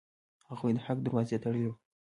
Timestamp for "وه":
1.69-1.75